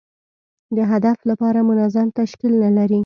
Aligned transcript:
د 0.77 0.79
هدف 0.91 1.17
لپاره 1.29 1.59
منظم 1.69 2.07
تشکیل 2.19 2.53
نه 2.63 2.69
لري. 2.77 2.99